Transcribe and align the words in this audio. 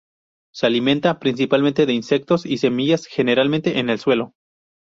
Se 0.51 0.65
alimenta 0.65 1.19
principalmente 1.19 1.85
de 1.85 1.93
insectos 1.93 2.47
y 2.47 2.57
semillas, 2.57 3.05
generalmente 3.05 3.77
en 3.77 3.91
el 3.91 3.99
suelo. 3.99 4.33